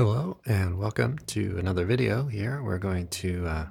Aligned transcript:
Hello 0.00 0.38
and 0.46 0.78
welcome 0.78 1.18
to 1.26 1.58
another 1.58 1.84
video 1.84 2.24
here. 2.24 2.62
We're 2.62 2.78
going 2.78 3.08
to 3.08 3.46
uh, 3.46 3.66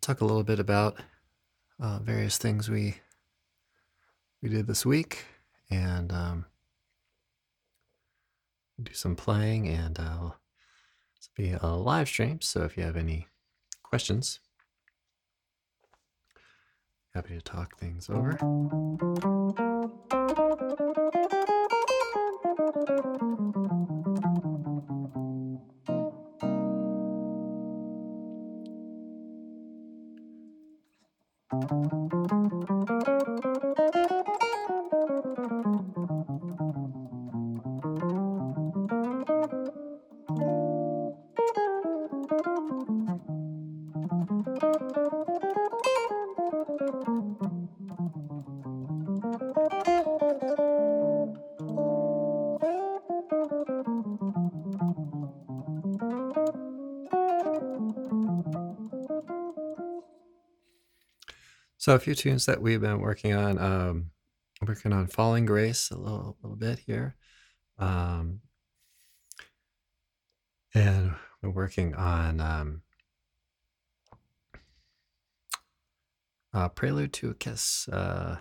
talk 0.00 0.20
a 0.20 0.24
little 0.24 0.44
bit 0.44 0.60
about 0.60 1.00
uh, 1.80 1.98
various 1.98 2.38
things 2.38 2.70
we 2.70 2.94
we 4.40 4.50
did 4.50 4.68
this 4.68 4.86
week 4.86 5.24
and 5.68 6.12
um, 6.12 6.46
do 8.80 8.94
some 8.94 9.16
playing 9.16 9.66
and 9.66 9.98
uh, 9.98 10.30
this 11.16 11.28
will 11.36 11.44
be 11.44 11.50
a 11.60 11.66
live 11.66 12.06
stream 12.06 12.40
so 12.40 12.62
if 12.62 12.76
you 12.76 12.84
have 12.84 12.96
any 12.96 13.26
questions 13.82 14.38
happy 17.14 17.34
to 17.34 17.42
talk 17.42 17.76
things 17.80 18.08
over. 18.08 18.38
So 61.84 61.94
a 61.94 61.98
few 61.98 62.14
tunes 62.14 62.46
that 62.46 62.62
we've 62.62 62.80
been 62.80 63.00
working 63.00 63.34
on, 63.34 63.58
um, 63.58 64.10
working 64.66 64.94
on 64.94 65.06
Falling 65.06 65.44
Grace 65.44 65.90
a 65.90 65.98
little, 65.98 66.38
little 66.42 66.56
bit 66.56 66.78
here. 66.78 67.14
Um, 67.78 68.40
and 70.74 71.12
we're 71.42 71.50
working 71.50 71.94
on 71.94 72.40
um, 72.40 72.82
uh, 76.54 76.70
Prelude 76.70 77.12
to 77.12 77.28
a 77.28 77.34
Kiss, 77.34 77.86
uh, 77.90 78.38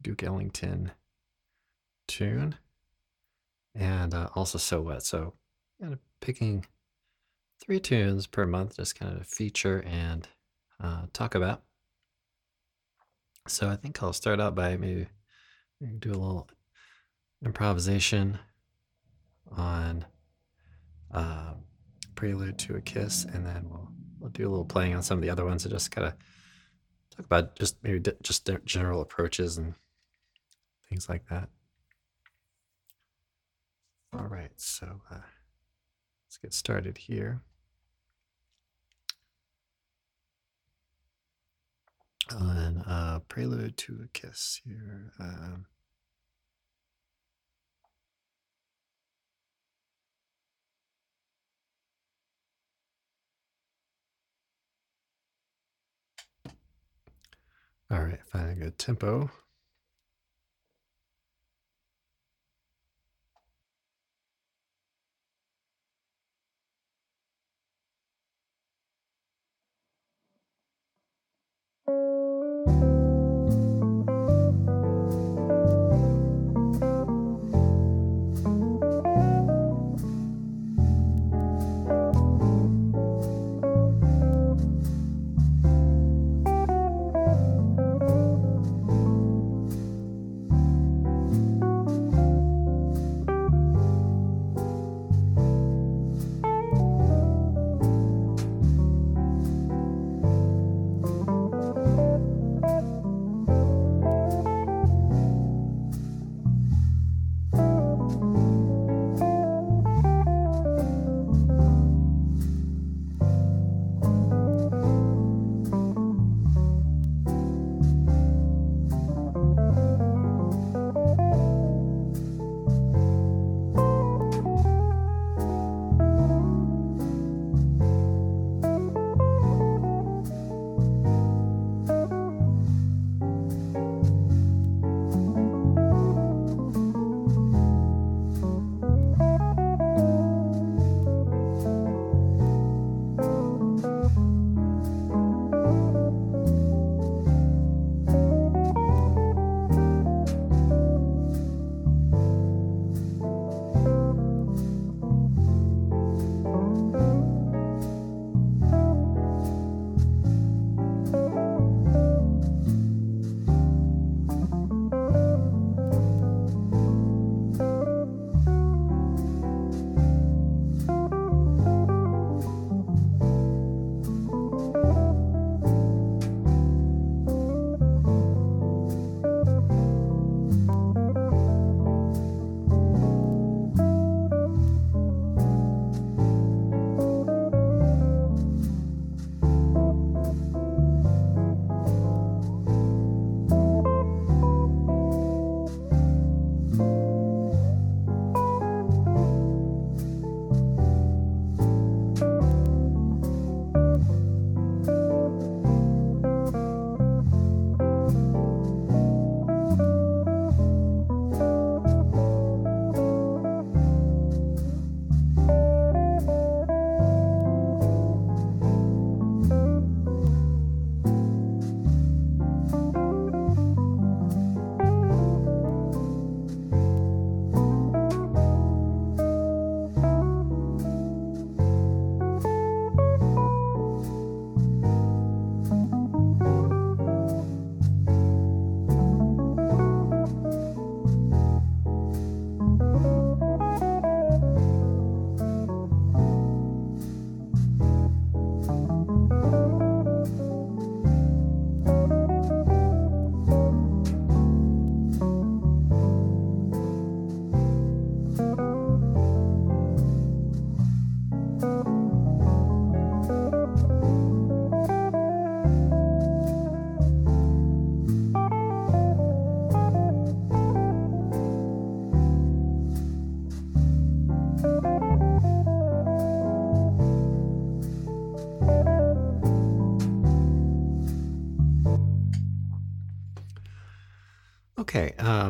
Duke 0.00 0.22
Ellington 0.22 0.92
tune, 2.08 2.54
and 3.74 4.14
uh, 4.14 4.30
also 4.34 4.56
So 4.56 4.80
What. 4.80 5.02
So 5.02 5.34
kind 5.78 5.92
of 5.92 5.98
picking 6.22 6.64
three 7.62 7.80
tunes 7.80 8.26
per 8.26 8.46
month, 8.46 8.76
just 8.78 8.98
kind 8.98 9.14
of 9.20 9.26
feature 9.26 9.84
and 9.86 10.26
uh, 10.82 11.02
talk 11.12 11.34
about. 11.34 11.60
So 13.48 13.68
I 13.68 13.76
think 13.76 14.02
I'll 14.02 14.12
start 14.12 14.40
out 14.40 14.54
by 14.54 14.76
maybe 14.76 15.06
do 15.98 16.10
a 16.10 16.18
little 16.18 16.48
improvisation 17.44 18.38
on 19.52 20.04
uh, 21.12 21.54
Prelude 22.16 22.58
to 22.58 22.74
a 22.74 22.80
Kiss, 22.80 23.24
and 23.24 23.46
then 23.46 23.66
we'll 23.70 23.88
we'll 24.18 24.30
do 24.30 24.48
a 24.48 24.50
little 24.50 24.64
playing 24.64 24.94
on 24.94 25.02
some 25.02 25.18
of 25.18 25.22
the 25.22 25.30
other 25.30 25.44
ones 25.44 25.64
and 25.64 25.72
just 25.72 25.90
kind 25.90 26.08
of 26.08 26.14
talk 27.14 27.26
about 27.26 27.56
just 27.56 27.76
maybe 27.84 28.00
di- 28.00 28.12
just 28.22 28.50
general 28.64 29.00
approaches 29.00 29.58
and 29.58 29.74
things 30.88 31.08
like 31.08 31.28
that. 31.28 31.48
All 34.12 34.26
right, 34.26 34.52
so 34.56 35.02
uh, 35.10 35.18
let's 36.26 36.38
get 36.42 36.52
started 36.52 36.98
here. 36.98 37.42
on 42.32 42.82
uh, 43.16 43.20
Prelude 43.28 43.76
to 43.78 44.00
a 44.04 44.08
Kiss 44.08 44.60
here. 44.64 45.12
Um, 45.18 45.66
all 57.90 58.02
right, 58.02 58.20
find 58.30 58.50
a 58.50 58.54
good 58.64 58.78
tempo. 58.78 59.30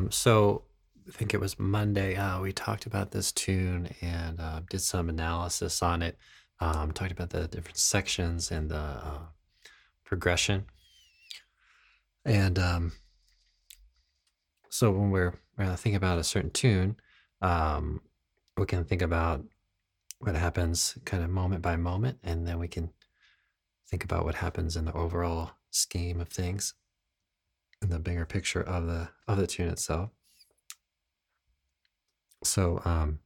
Um, 0.07 0.13
so 0.13 0.63
I 1.09 1.11
think 1.11 1.35
it 1.35 1.41
was 1.41 1.59
Monday. 1.59 2.15
Uh, 2.15 2.41
we 2.41 2.53
talked 2.53 2.87
about 2.87 3.11
this 3.11 3.33
tune 3.33 3.89
and 4.01 4.41
uh, 4.41 4.61
did 4.71 4.81
some 4.81 5.09
analysis 5.09 5.83
on 5.83 6.01
it. 6.03 6.17
Um, 6.61 6.93
talked 6.93 7.13
about 7.13 7.31
the 7.31 7.49
different 7.49 7.77
sections 7.77 8.51
and 8.51 8.71
the 8.71 8.77
uh, 8.77 9.19
progression. 10.05 10.67
And 12.25 12.59
um, 12.59 12.93
so 14.71 14.91
when 14.93 15.11
we're 15.11 15.35
thinking 15.59 15.97
about 15.97 16.19
a 16.19 16.25
certain 16.25 16.51
tune, 16.51 16.97
um, 17.43 18.01
we 18.57 18.65
can 18.65 18.85
think 18.85 19.03
about 19.03 19.45
what 20.21 20.35
happens 20.35 20.97
kind 21.05 21.23
of 21.23 21.31
moment 21.31 21.63
by 21.63 21.77
moment, 21.77 22.19
and 22.23 22.47
then 22.47 22.59
we 22.59 22.69
can 22.69 22.91
think 23.87 24.03
about 24.03 24.25
what 24.25 24.37
happens 24.37 24.77
in 24.77 24.87
the 24.87 24.95
overall 24.95 25.51
scheme 25.71 26.21
of 26.21 26.29
things 26.29 26.75
in 27.87 27.93
the 27.93 27.99
bigger 28.01 28.27
picture 28.27 28.61
of 28.61 28.87
the 28.87 29.09
of 29.29 29.39
the 29.39 29.47
tune 29.47 29.69
itself. 29.69 30.11
So 32.43 32.83
um, 32.85 33.21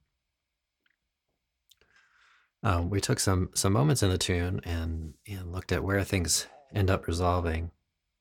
um, 2.62 2.90
we 2.90 3.00
took 3.00 3.18
some 3.18 3.50
some 3.54 3.72
moments 3.72 4.02
in 4.02 4.10
the 4.10 4.18
tune 4.18 4.60
and 4.64 5.14
and 5.26 5.50
looked 5.50 5.72
at 5.72 5.82
where 5.82 6.04
things 6.04 6.46
end 6.74 6.90
up 6.90 7.06
resolving 7.06 7.70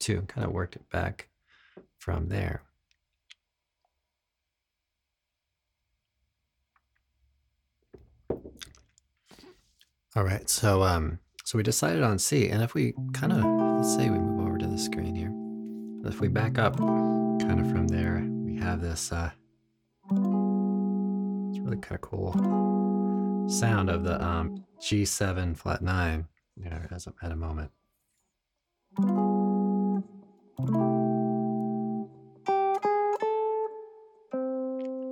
to 0.00 0.16
and 0.16 0.28
kind 0.28 0.46
of 0.46 0.52
worked 0.52 0.76
it 0.76 0.88
back 0.90 1.28
from 1.98 2.28
there. 2.28 2.62
All 10.16 10.24
right, 10.24 10.48
so 10.48 10.82
um, 10.82 11.20
so 11.44 11.58
we 11.58 11.62
decided 11.62 12.02
on 12.02 12.18
C, 12.18 12.48
and 12.48 12.62
if 12.62 12.72
we 12.72 12.94
kind 13.12 13.32
of 13.32 13.44
let's 13.76 13.94
say 13.94 14.08
we 14.08 14.18
move 14.18 14.46
over 14.46 14.58
to 14.58 14.66
the 14.66 14.78
screen 14.78 15.14
here, 15.14 15.32
if 16.04 16.20
we 16.20 16.28
back 16.28 16.58
up 16.58 16.78
kind 16.78 17.60
of 17.60 17.70
from 17.70 17.88
there, 17.88 18.26
we 18.44 18.56
have 18.56 18.80
this. 18.80 19.12
Uh, 19.12 19.30
it's 20.10 21.58
really 21.60 21.76
kind 21.78 21.94
of 21.94 22.00
cool 22.00 23.46
sound 23.48 23.90
of 23.90 24.04
the 24.04 24.22
um, 24.24 24.64
G7 24.80 25.56
flat 25.56 25.82
nine. 25.82 26.26
You 26.56 26.70
know, 26.70 26.80
as 26.90 27.06
at 27.22 27.32
a 27.32 27.36
moment. 27.36 27.70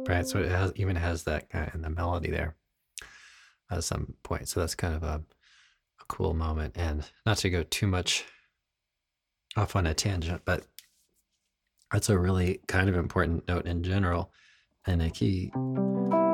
Right, 0.09 0.27
so 0.27 0.39
it 0.39 0.51
has, 0.51 0.73
even 0.77 0.97
has 0.97 1.25
that 1.25 1.51
kind 1.51 1.69
of 1.69 1.75
in 1.75 1.83
the 1.83 1.91
melody 1.91 2.31
there 2.31 2.57
at 3.71 3.85
some 3.85 4.15
point. 4.23 4.49
So 4.49 4.61
that's 4.61 4.75
kind 4.75 4.95
of 4.95 5.03
a, 5.03 5.23
a 6.01 6.05
cool 6.09 6.35
moment. 6.35 6.75
And 6.77 7.05
not 7.27 7.39
to 7.39 7.51
go 7.51 7.63
too 7.63 7.87
much 7.87 8.25
off 9.57 9.77
on 9.77 9.87
a 9.87 9.95
tangent, 9.95 10.43
but 10.45 10.65
that's 11.93 12.09
a 12.09 12.19
really 12.19 12.61
kind 12.69 12.89
of 12.89 12.97
important 12.97 13.47
note 13.49 13.67
in 13.67 13.83
general 13.83 14.33
and 14.87 15.03
a 15.03 15.11
key 15.11 15.51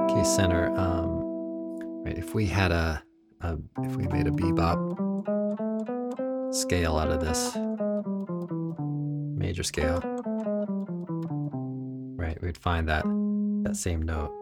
key 0.09 0.25
center. 0.25 0.73
Um, 0.77 2.05
right, 2.05 2.19
if 2.19 2.35
we 2.35 2.47
had 2.47 2.73
a, 2.73 3.03
a 3.41 3.57
if 3.83 3.97
we 3.97 4.07
made 4.09 4.27
a 4.27 4.31
bebop 4.31 4.95
scale 6.55 6.97
out 6.97 7.11
of 7.11 7.21
this 7.21 7.57
major 9.37 9.63
scale, 9.63 10.01
right, 12.17 12.41
we'd 12.43 12.59
find 12.59 12.89
that 12.89 13.05
that 13.65 13.77
same 13.77 14.03
note 14.03 14.33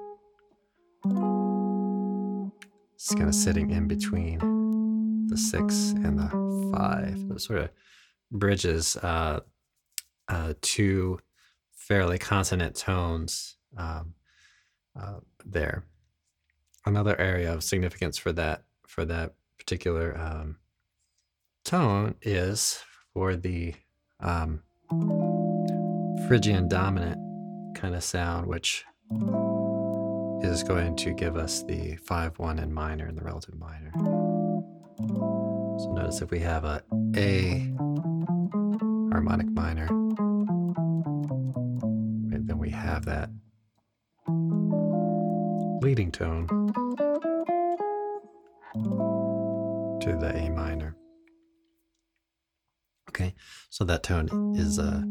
it's 2.95 3.15
kind 3.15 3.29
of 3.29 3.35
sitting 3.35 3.71
in 3.71 3.89
between 3.89 5.27
the 5.27 5.37
six 5.37 5.91
and 5.91 6.19
the 6.19 6.29
five. 6.73 7.19
It 7.31 7.41
sort 7.41 7.59
of 7.59 7.71
bridges 8.31 8.97
uh, 8.97 9.41
uh, 10.29 10.55
two 10.61 11.19
fairly 11.75 12.19
consonant 12.19 12.77
tones 12.77 13.57
um, 13.77 14.15
uh, 14.99 15.21
there. 15.45 15.85
Another 16.85 17.19
area 17.21 17.53
of 17.53 17.63
significance 17.63 18.19
for 18.19 18.33
that 18.33 18.65
for 18.87 19.05
that 19.05 19.35
particular 19.59 20.19
um, 20.19 20.57
tone 21.65 22.15
is 22.23 22.83
for 23.15 23.37
the 23.37 23.75
um, 24.21 24.63
Phrygian 26.27 26.69
dominant 26.69 27.19
kind 27.77 27.95
of 27.95 28.03
sound, 28.03 28.47
which 28.47 28.85
is 30.43 30.63
going 30.63 30.97
to 30.97 31.13
give 31.13 31.37
us 31.37 31.63
the 31.63 31.97
5-1 31.99 32.63
in 32.63 32.73
minor 32.73 33.07
and 33.07 33.17
the 33.17 33.23
relative 33.23 33.55
minor. 33.55 33.93
So 35.79 35.93
notice 35.93 36.21
if 36.21 36.31
we 36.31 36.41
have 36.41 36.65
a 36.65 36.83
A 37.17 37.73
harmonic 39.13 39.51
minor, 39.51 39.89
And 42.33 42.49
then 42.49 42.57
we 42.57 42.71
have 42.71 43.05
that 43.05 43.29
leading 45.83 46.11
tone 46.11 46.47
to 50.01 50.17
the 50.17 50.33
A 50.35 50.49
minor. 50.49 50.97
Okay, 53.11 53.35
so 53.69 53.85
that 53.85 54.03
tone 54.03 54.55
is 54.57 54.79
uh, 54.79 55.03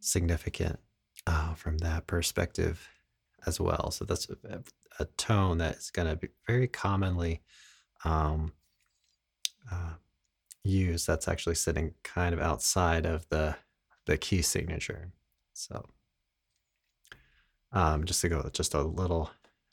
significant 0.00 0.78
uh, 1.26 1.54
from 1.54 1.78
that 1.78 2.06
perspective 2.06 2.86
as 3.46 3.58
well. 3.58 3.90
So 3.92 4.04
that's 4.04 4.28
a, 4.28 4.62
a 5.00 5.06
tone 5.16 5.56
that 5.56 5.76
is 5.76 5.90
going 5.90 6.08
to 6.08 6.16
be 6.16 6.28
very 6.46 6.68
commonly 6.68 7.40
um, 8.04 8.52
uh, 9.72 9.94
used. 10.66 11.06
That's 11.06 11.28
actually 11.28 11.54
sitting 11.54 11.94
kind 12.02 12.34
of 12.34 12.40
outside 12.40 13.06
of 13.06 13.28
the 13.28 13.56
the 14.06 14.16
key 14.16 14.42
signature. 14.42 15.12
So 15.52 15.84
um, 17.72 18.04
just 18.04 18.20
to 18.20 18.28
go 18.28 18.48
just 18.52 18.74
a 18.74 18.82
little 18.82 19.30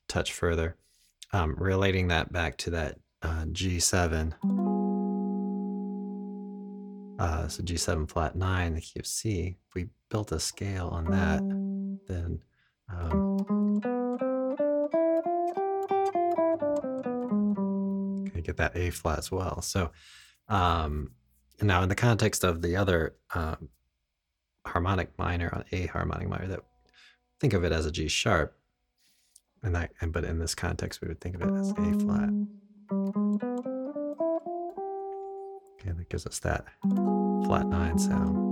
touch 0.07 0.33
further, 0.33 0.75
um, 1.31 1.55
relating 1.57 2.07
that 2.07 2.31
back 2.31 2.57
to 2.59 2.71
that 2.71 2.99
uh, 3.21 3.45
G7. 3.45 4.33
Uh, 7.19 7.47
so 7.47 7.63
G7 7.63 8.09
flat 8.09 8.35
nine, 8.35 8.73
the 8.73 8.81
key 8.81 8.99
of 8.99 9.05
C. 9.05 9.57
If 9.67 9.75
we 9.75 9.87
built 10.09 10.31
a 10.31 10.39
scale 10.39 10.89
on 10.89 11.05
that, 11.05 11.39
then 12.07 12.41
um, 12.91 13.37
get 18.43 18.57
that 18.57 18.75
A 18.75 18.89
flat 18.91 19.19
as 19.19 19.31
well. 19.31 19.61
So 19.61 19.91
um, 20.47 21.11
now 21.61 21.81
in 21.83 21.89
the 21.89 21.95
context 21.95 22.43
of 22.43 22.61
the 22.61 22.75
other 22.75 23.15
um, 23.33 23.69
harmonic 24.65 25.17
minor 25.17 25.63
A 25.71 25.87
harmonic 25.87 26.27
minor, 26.27 26.47
that 26.47 26.61
think 27.39 27.53
of 27.53 27.63
it 27.63 27.71
as 27.71 27.85
a 27.85 27.91
G 27.91 28.07
sharp, 28.07 28.57
and 29.61 29.75
that 29.75 29.91
and 30.01 30.11
but 30.11 30.23
in 30.23 30.39
this 30.39 30.55
context 30.55 31.01
we 31.01 31.07
would 31.07 31.21
think 31.21 31.35
of 31.35 31.41
it 31.41 31.53
as 31.53 31.71
A 31.71 31.99
flat. 31.99 32.29
Okay, 35.79 35.91
that 35.97 36.09
gives 36.09 36.25
us 36.25 36.39
that 36.39 36.65
flat 37.45 37.67
nine 37.67 37.97
sound. 37.97 38.51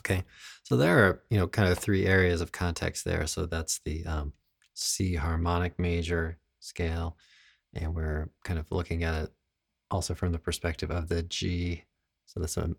Okay, 0.00 0.24
so 0.62 0.76
there 0.76 0.98
are 0.98 1.22
you 1.30 1.38
know 1.38 1.46
kind 1.46 1.70
of 1.70 1.78
three 1.78 2.06
areas 2.06 2.40
of 2.40 2.52
context 2.52 3.04
there. 3.04 3.26
So 3.26 3.46
that's 3.46 3.80
the 3.84 4.04
um, 4.06 4.32
C 4.74 5.14
harmonic 5.14 5.78
major 5.78 6.38
scale, 6.60 7.16
and 7.74 7.94
we're 7.94 8.30
kind 8.44 8.58
of 8.58 8.66
looking 8.70 9.04
at 9.04 9.24
it 9.24 9.30
also 9.90 10.14
from 10.14 10.32
the 10.32 10.38
perspective 10.38 10.90
of 10.90 11.08
the 11.08 11.22
G. 11.22 11.84
So 12.26 12.40
that's 12.40 12.56
a 12.56 12.70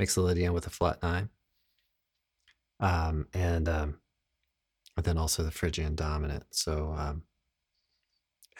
mixolydian 0.00 0.52
with 0.52 0.66
a 0.66 0.70
flat 0.70 1.02
nine, 1.02 1.30
um, 2.80 3.26
and 3.32 3.68
um, 3.68 3.98
then 5.02 5.18
also 5.18 5.42
the 5.42 5.50
Phrygian 5.50 5.94
dominant. 5.94 6.44
So 6.50 6.94
um, 6.96 7.22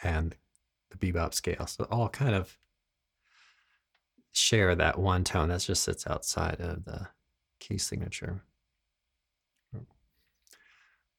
and 0.03 0.35
the 0.89 0.97
bebop 0.97 1.33
scale. 1.33 1.65
So 1.67 1.87
all 1.89 2.09
kind 2.09 2.35
of 2.35 2.57
share 4.31 4.75
that 4.75 4.97
one 4.97 5.23
tone 5.23 5.49
that 5.49 5.61
just 5.61 5.83
sits 5.83 6.07
outside 6.07 6.59
of 6.59 6.85
the 6.85 7.07
key 7.59 7.77
signature. 7.77 8.43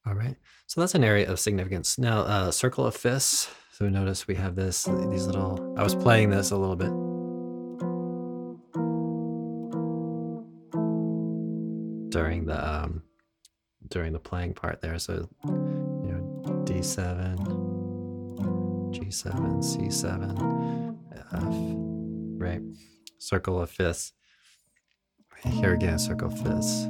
All 0.06 0.12
right, 0.14 0.36
so 0.66 0.82
that's 0.82 0.94
an 0.94 1.02
area 1.02 1.30
of 1.30 1.40
significance. 1.40 1.96
Now, 1.96 2.20
uh, 2.20 2.50
circle 2.50 2.84
of 2.84 2.94
fifths. 2.94 3.48
So 3.74 3.88
notice 3.88 4.28
we 4.28 4.36
have 4.36 4.54
this, 4.54 4.84
these 4.84 5.26
little, 5.26 5.74
I 5.76 5.82
was 5.82 5.96
playing 5.96 6.30
this 6.30 6.52
a 6.52 6.56
little 6.56 6.76
bit. 6.76 6.92
During 12.12 12.46
the, 12.46 12.64
um, 12.64 13.02
during 13.88 14.12
the 14.12 14.20
playing 14.20 14.54
part 14.54 14.80
there. 14.80 14.96
So, 15.00 15.28
you 15.44 15.50
know, 15.50 16.62
D7, 16.64 17.36
G7, 18.94 19.32
C7, 19.58 20.96
F, 21.32 21.54
right? 22.40 22.60
Circle 23.18 23.60
of 23.60 23.70
fifths. 23.70 24.12
Here 25.42 25.74
again, 25.74 25.98
circle 25.98 26.28
of 26.28 26.38
fifths. 26.38 26.86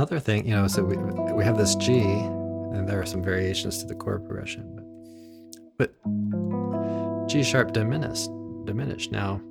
Another 0.00 0.18
thing, 0.18 0.46
you 0.46 0.54
know, 0.54 0.66
so 0.66 0.82
we 0.82 0.96
we 0.96 1.44
have 1.44 1.58
this 1.58 1.74
G, 1.74 2.00
and 2.00 2.88
there 2.88 2.98
are 3.02 3.04
some 3.04 3.22
variations 3.22 3.76
to 3.80 3.86
the 3.86 3.94
chord 3.94 4.24
progression, 4.24 4.64
but 5.76 5.92
but 6.00 7.28
G 7.28 7.42
sharp 7.42 7.74
diminished. 7.74 8.30
Diminished. 8.64 9.12
Now, 9.12 9.42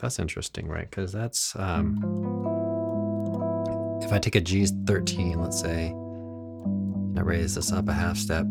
that's 0.00 0.18
interesting, 0.18 0.66
right? 0.66 0.90
Because 0.90 1.12
that's 1.12 1.54
um, 1.54 2.00
if 4.02 4.12
I 4.12 4.18
take 4.18 4.34
a 4.34 4.40
G13, 4.40 5.36
let's 5.36 5.60
say, 5.60 5.90
and 5.90 7.16
I 7.16 7.22
raise 7.22 7.54
this 7.54 7.70
up 7.70 7.88
a 7.88 7.92
half 7.92 8.16
step, 8.16 8.44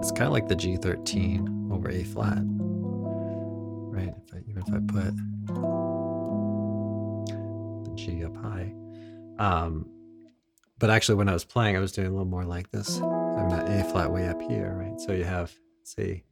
it's 0.00 0.10
kind 0.10 0.26
of 0.26 0.32
like 0.32 0.46
the 0.46 0.56
G13 0.56 1.72
over 1.72 1.88
A 1.88 2.04
flat, 2.04 2.42
right? 3.96 4.12
If 4.26 4.34
I, 4.34 4.40
even 4.46 4.62
if 4.62 4.68
I 4.74 4.80
put 4.92 5.16
the 7.84 7.94
G 7.94 8.26
up 8.26 8.36
high. 8.36 8.74
Um, 9.38 9.86
but 10.78 10.90
actually, 10.90 11.16
when 11.16 11.28
I 11.28 11.32
was 11.32 11.44
playing, 11.44 11.76
I 11.76 11.80
was 11.80 11.92
doing 11.92 12.06
a 12.08 12.10
little 12.10 12.26
more 12.26 12.44
like 12.44 12.70
this. 12.70 13.00
I'm 13.00 13.50
that 13.50 13.68
A 13.68 13.84
flat 13.84 14.12
way 14.12 14.28
up 14.28 14.40
here, 14.42 14.74
right? 14.78 15.00
So 15.00 15.12
you 15.12 15.24
have, 15.24 15.52
say, 15.84 16.24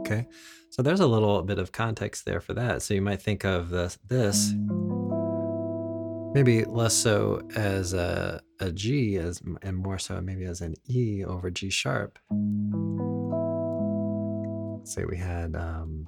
okay. 0.00 0.26
So 0.70 0.82
there's 0.82 1.00
a 1.00 1.06
little 1.06 1.42
bit 1.42 1.58
of 1.58 1.72
context 1.72 2.24
there 2.24 2.40
for 2.40 2.54
that. 2.54 2.82
So 2.82 2.94
you 2.94 3.02
might 3.02 3.22
think 3.22 3.44
of 3.44 3.70
this, 3.70 3.98
this 4.08 4.52
maybe 6.34 6.64
less 6.64 6.94
so 6.94 7.40
as 7.54 7.92
a, 7.92 8.40
a 8.60 8.72
G 8.72 9.16
as 9.16 9.40
and 9.62 9.76
more 9.76 9.98
so 9.98 10.20
maybe 10.20 10.44
as 10.44 10.60
an 10.60 10.74
E 10.88 11.24
over 11.24 11.50
G 11.50 11.70
sharp. 11.70 12.18
Say 14.84 15.04
we 15.04 15.16
had 15.16 15.54
um, 15.56 16.04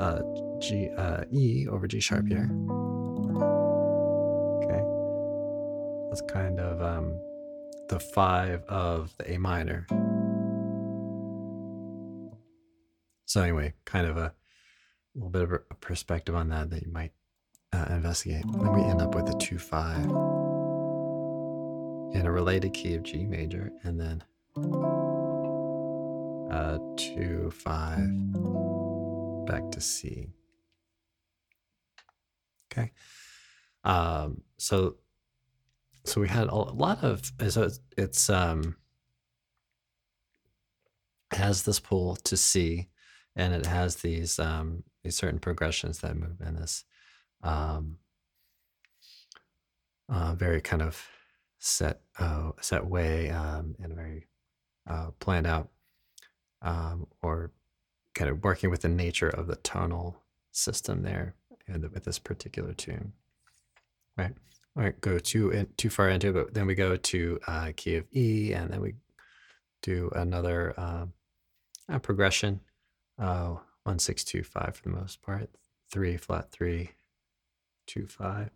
uh, 0.00 0.22
G 0.62 0.88
uh, 0.96 1.24
E 1.32 1.66
over 1.68 1.86
G 1.88 2.00
sharp 2.00 2.28
here. 2.28 2.48
Okay, 4.62 4.82
that's 6.08 6.22
kind 6.32 6.60
of 6.60 6.80
um, 6.80 7.18
the 7.88 7.98
five 7.98 8.62
of 8.64 9.12
the 9.18 9.34
A 9.34 9.38
minor. 9.38 9.86
So 13.26 13.42
anyway, 13.42 13.74
kind 13.84 14.06
of 14.06 14.16
a 14.16 14.32
little 15.14 15.30
bit 15.30 15.42
of 15.42 15.52
a 15.52 15.58
perspective 15.80 16.36
on 16.36 16.48
that 16.50 16.70
that 16.70 16.82
you 16.82 16.92
might 16.92 17.12
uh, 17.72 17.86
investigate. 17.90 18.44
Then 18.52 18.72
we 18.72 18.82
end 18.82 19.02
up 19.02 19.14
with 19.14 19.28
a 19.28 19.38
two 19.38 19.58
five 19.58 20.04
in 22.14 22.22
a 22.24 22.30
related 22.30 22.72
key 22.72 22.94
of 22.94 23.02
G 23.02 23.24
major, 23.24 23.72
and 23.82 23.98
then 23.98 24.22
a 26.52 26.78
two 26.96 27.50
five 27.50 28.06
back 29.46 29.70
to 29.72 29.80
C. 29.80 30.28
Okay. 32.72 32.92
Um, 33.84 34.42
so 34.58 34.96
so 36.04 36.20
we 36.20 36.28
had 36.28 36.48
a 36.48 36.54
lot 36.54 37.04
of 37.04 37.30
so 37.48 37.62
it's, 37.62 37.80
it's 37.96 38.30
um 38.30 38.76
has 41.32 41.62
this 41.62 41.80
pull 41.80 42.16
to 42.16 42.36
C 42.36 42.88
and 43.36 43.54
it 43.54 43.66
has 43.66 43.96
these 43.96 44.38
um 44.38 44.82
these 45.02 45.16
certain 45.16 45.38
progressions 45.38 46.00
that 46.00 46.16
move 46.16 46.40
in 46.40 46.56
this 46.56 46.84
um 47.42 47.98
uh, 50.08 50.34
very 50.34 50.60
kind 50.60 50.82
of 50.82 51.06
set 51.58 52.00
uh, 52.18 52.50
set 52.60 52.84
way 52.84 53.30
um, 53.30 53.74
and 53.82 53.94
very 53.94 54.26
uh, 54.88 55.10
planned 55.20 55.46
out 55.46 55.70
um, 56.60 57.06
or 57.22 57.52
kind 58.14 58.30
of 58.30 58.44
working 58.44 58.70
with 58.70 58.82
the 58.82 58.88
nature 58.88 59.28
of 59.28 59.46
the 59.46 59.56
tonal 59.56 60.16
system 60.50 61.02
there 61.02 61.34
with 61.68 62.04
this 62.04 62.18
particular 62.18 62.72
tune 62.72 63.12
right? 64.16 64.34
All 64.76 64.82
right 64.82 65.00
go 65.00 65.18
too 65.18 65.50
in, 65.50 65.68
too 65.76 65.90
far 65.90 66.08
into 66.08 66.28
it 66.28 66.32
but 66.32 66.54
then 66.54 66.66
we 66.66 66.74
go 66.74 66.96
to 66.96 67.38
uh, 67.46 67.72
key 67.76 67.96
of 67.96 68.06
e 68.14 68.52
and 68.52 68.70
then 68.70 68.80
we 68.80 68.94
do 69.82 70.10
another 70.14 70.72
um, 70.78 71.12
uh, 71.92 71.98
progression. 71.98 72.60
Uh, 73.18 73.56
one 73.84 73.98
six 73.98 74.24
two 74.24 74.42
five 74.42 74.76
for 74.76 74.82
the 74.88 74.96
most 74.96 75.20
part. 75.22 75.50
Three 75.90 76.16
flat 76.16 76.50
three 76.50 76.90
two 77.86 78.06
five. 78.06 78.50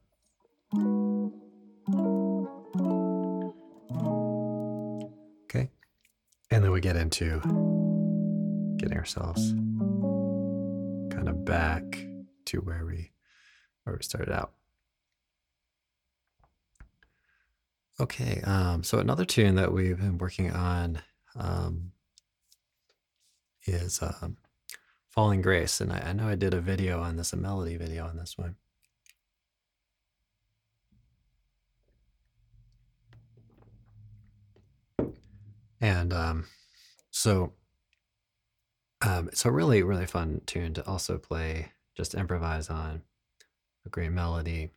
Okay. 5.45 5.71
And 6.51 6.65
then 6.65 6.71
we 6.71 6.81
get 6.81 6.97
into 6.97 7.41
getting 8.79 8.97
ourselves 8.97 9.53
kind 11.13 11.29
of 11.29 11.45
back 11.45 11.83
to 12.47 12.59
where 12.59 12.85
we 12.85 13.13
where 13.85 13.97
we 13.97 14.03
started 14.03 14.33
out. 14.33 14.53
Okay, 17.99 18.43
um, 18.45 18.83
so 18.83 18.99
another 18.99 19.25
tune 19.25 19.55
that 19.55 19.73
we've 19.73 19.99
been 19.99 20.19
working 20.19 20.51
on 20.51 21.01
um, 21.35 21.93
is 23.67 24.03
um, 24.03 24.37
Falling 25.09 25.41
Grace, 25.41 25.81
and 25.81 25.93
I, 25.93 26.09
I 26.09 26.13
know 26.13 26.29
I 26.29 26.35
did 26.35 26.53
a 26.53 26.61
video 26.61 27.01
on 27.01 27.17
this, 27.17 27.33
a 27.33 27.37
melody 27.37 27.77
video 27.77 28.07
on 28.07 28.19
this 28.19 28.37
one. 28.37 28.57
And 35.81 36.13
um, 36.13 36.47
so 37.11 37.53
um, 39.03 39.29
it's 39.29 39.45
a 39.45 39.51
really, 39.51 39.83
really 39.83 40.07
fun 40.07 40.41
tune 40.47 40.75
to 40.75 40.87
also 40.87 41.19
play, 41.19 41.73
just 41.97 42.15
improvise 42.15 42.69
on 42.69 43.03
a 43.85 43.89
great 43.89 44.13
melody 44.13 44.71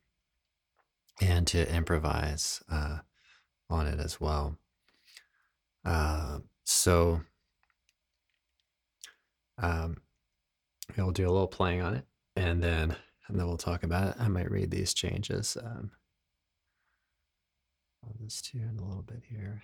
and 1.22 1.46
to 1.48 1.74
improvise 1.74 2.64
uh, 2.72 3.00
on 3.70 3.88
it 3.88 4.00
as 4.00 4.22
well. 4.22 4.58
Uh, 5.84 6.40
so 6.64 7.22
um, 9.58 9.98
we'll 10.96 11.12
do 11.12 11.28
a 11.28 11.32
little 11.32 11.48
playing 11.48 11.82
on 11.82 11.96
it 11.96 12.06
and 12.36 12.64
then 12.64 12.96
and 13.28 13.40
then 13.40 13.46
we'll 13.46 13.58
talk 13.58 13.84
about 13.84 14.08
it. 14.08 14.16
I 14.20 14.28
might 14.28 14.50
read 14.50 14.72
these 14.72 14.94
changes 14.94 15.56
um, 15.64 15.92
on 18.04 18.16
this 18.20 18.42
tune 18.42 18.78
a 18.80 18.84
little 18.84 19.04
bit 19.04 19.22
here. 19.30 19.62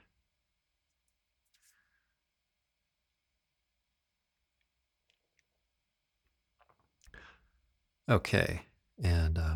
Okay, 8.07 8.61
and 9.03 9.37
uh, 9.37 9.55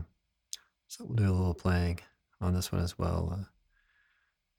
so 0.87 1.05
we'll 1.05 1.15
do 1.15 1.29
a 1.29 1.31
little 1.31 1.53
playing 1.53 1.99
on 2.41 2.53
this 2.53 2.71
one 2.71 2.81
as 2.81 2.97
well. 2.97 3.47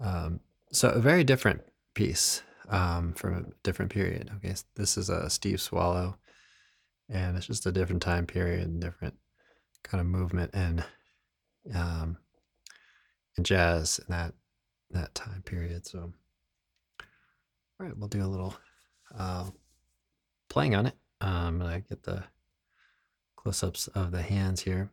Uh, 0.01 0.09
um, 0.09 0.41
so 0.71 0.91
a 0.91 1.01
very 1.01 1.25
different 1.25 1.61
piece 1.95 2.43
um, 2.69 3.13
from 3.15 3.35
a 3.35 3.45
different 3.65 3.91
period. 3.91 4.31
Okay, 4.37 4.55
so 4.55 4.65
this 4.77 4.97
is 4.97 5.09
a 5.09 5.29
Steve 5.29 5.61
Swallow, 5.61 6.17
and 7.09 7.37
it's 7.37 7.49
just 7.49 7.67
a 7.67 7.73
different 7.73 8.01
time 8.01 8.27
period 8.27 8.79
different 8.79 9.15
kind 9.83 10.01
of 10.01 10.07
movement 10.07 10.53
and 10.55 10.85
um, 11.75 12.17
jazz 13.43 13.99
in 13.99 14.15
that 14.15 14.35
that 14.93 15.15
time 15.17 15.43
period. 15.43 15.85
So, 15.85 16.13
all 17.01 17.87
right, 17.87 17.97
we'll 17.97 18.09
do 18.09 18.25
a 18.25 18.27
little 18.27 18.55
uh, 19.19 19.51
playing 20.49 20.77
on 20.77 20.87
it. 20.87 20.95
I'm 21.21 21.59
gonna 21.59 21.81
get 21.81 22.05
the 22.05 22.23
close-ups 23.43 23.89
of 23.89 24.11
the 24.11 24.23
hands 24.23 24.63
here. 24.63 24.91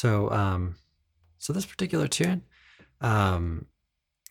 So, 0.00 0.30
um, 0.30 0.76
so 1.36 1.52
this 1.52 1.66
particular 1.66 2.08
tune, 2.08 2.40
um, 3.02 3.66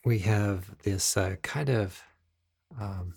we 0.04 0.18
have 0.18 0.68
this 0.82 1.16
uh, 1.16 1.36
kind 1.42 1.68
of 1.68 2.02
um, 2.80 3.14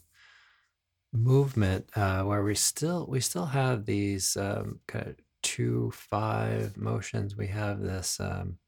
movement 1.11 1.89
uh, 1.95 2.21
where 2.21 2.43
we 2.43 2.53
still 2.53 3.07
we 3.09 3.21
still 3.21 3.47
have 3.47 3.87
these 3.87 4.37
um, 4.37 4.81
kind 4.85 5.07
of 5.07 5.15
two 5.41 5.91
five 5.95 6.77
motions. 6.77 7.35
We 7.35 7.47
have 7.47 7.81
this 7.81 8.19
um, 8.19 8.59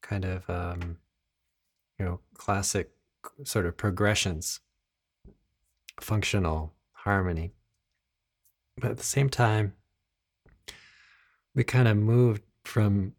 kind 0.00 0.24
of 0.24 0.48
um, 0.48 0.98
you 1.98 2.04
know 2.04 2.20
classic 2.34 2.92
sort 3.42 3.66
of 3.66 3.76
progressions, 3.76 4.60
functional 6.00 6.72
harmony, 6.92 7.50
but 8.80 8.92
at 8.92 8.96
the 8.96 9.02
same 9.02 9.28
time, 9.28 9.74
we 11.52 11.64
kind 11.64 11.88
of 11.88 11.96
moved 11.96 12.42
from 12.64 13.14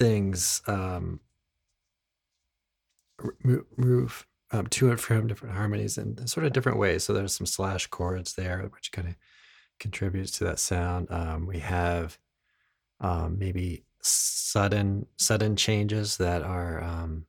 things 0.00 0.62
um, 0.66 1.20
move 3.76 4.26
um, 4.50 4.66
to 4.68 4.90
and 4.90 4.98
from 4.98 5.28
different 5.28 5.54
harmonies 5.54 5.98
in 5.98 6.26
sort 6.26 6.46
of 6.46 6.52
different 6.52 6.78
ways. 6.78 7.04
So 7.04 7.12
there's 7.12 7.34
some 7.34 7.46
slash 7.46 7.86
chords 7.86 8.34
there, 8.34 8.62
which 8.72 8.90
kind 8.90 9.08
of 9.08 9.14
contributes 9.78 10.32
to 10.38 10.44
that 10.44 10.58
sound. 10.58 11.08
Um, 11.10 11.46
we 11.46 11.58
have 11.58 12.18
um, 13.00 13.38
maybe 13.38 13.84
sudden 14.02 15.06
sudden 15.16 15.54
changes 15.54 16.16
that 16.16 16.42
are 16.42 16.82
um, 16.82 17.26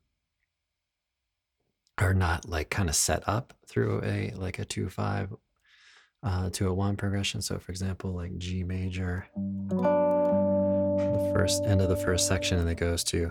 are 1.98 2.14
not 2.14 2.48
like 2.48 2.70
kind 2.70 2.90
of 2.90 2.96
set 2.96 3.28
up 3.28 3.54
through 3.68 4.02
a 4.04 4.32
like 4.36 4.60
a 4.60 4.66
two 4.66 4.90
five 4.90 5.34
uh, 6.24 6.50
to 6.52 6.70
a 6.70 6.74
one 6.74 6.96
progression. 6.96 7.42
So 7.42 7.60
for 7.60 7.72
example, 7.72 8.14
like 8.14 8.38
G 8.38 8.64
major, 8.64 9.28
the 10.98 11.32
first 11.34 11.64
end 11.66 11.82
of 11.82 11.90
the 11.90 11.96
first 11.96 12.28
section, 12.28 12.60
and 12.60 12.70
it 12.70 12.76
goes 12.76 13.04
to 13.06 13.30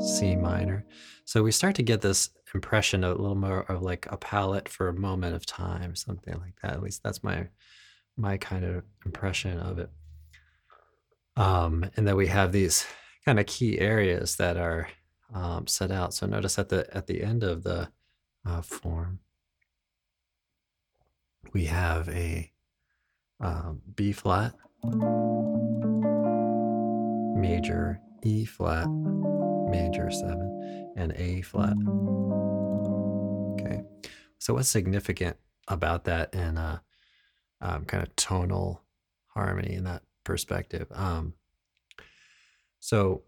C 0.00 0.36
minor. 0.36 0.84
So 1.24 1.42
we 1.42 1.52
start 1.52 1.74
to 1.76 1.82
get 1.82 2.00
this 2.00 2.30
impression 2.54 3.04
a 3.04 3.10
little 3.10 3.34
more 3.34 3.60
of 3.70 3.82
like 3.82 4.06
a 4.10 4.16
palette 4.16 4.68
for 4.68 4.88
a 4.88 4.94
moment 4.94 5.34
of 5.34 5.44
time, 5.44 5.94
something 5.94 6.34
like 6.34 6.54
that. 6.62 6.72
At 6.72 6.82
least 6.82 7.02
that's 7.02 7.22
my 7.22 7.48
my 8.16 8.36
kind 8.36 8.64
of 8.64 8.82
impression 9.04 9.58
of 9.58 9.78
it. 9.78 9.90
Um, 11.36 11.88
and 11.96 12.06
then 12.06 12.16
we 12.16 12.26
have 12.26 12.50
these 12.50 12.86
kind 13.24 13.38
of 13.38 13.46
key 13.46 13.78
areas 13.78 14.36
that 14.36 14.56
are 14.56 14.88
um, 15.32 15.66
set 15.66 15.90
out. 15.90 16.14
So 16.14 16.26
notice 16.26 16.58
at 16.58 16.68
the 16.68 16.88
at 16.96 17.06
the 17.06 17.22
end 17.22 17.44
of 17.44 17.62
the 17.62 17.88
uh, 18.46 18.62
form, 18.62 19.20
we 21.52 21.66
have 21.66 22.08
a 22.08 22.50
um, 23.40 23.82
B 23.94 24.12
flat, 24.12 24.54
major 27.40 28.00
E 28.24 28.44
flat, 28.44 28.88
major 29.70 30.10
seven, 30.10 30.92
and 30.96 31.12
A 31.12 31.42
flat. 31.42 31.76
Okay. 33.54 33.82
So 34.38 34.54
what's 34.54 34.68
significant 34.68 35.36
about 35.68 36.04
that 36.04 36.34
in 36.34 36.56
a 36.56 36.82
um, 37.60 37.84
kind 37.84 38.02
of 38.02 38.14
tonal 38.16 38.82
harmony 39.28 39.74
in 39.74 39.84
that 39.84 40.02
perspective? 40.24 40.86
Um, 40.92 41.34
so 42.80 43.22